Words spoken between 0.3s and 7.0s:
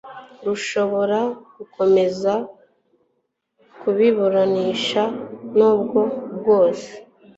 rushobora gukomeza kukiburanisha n ubwo bwose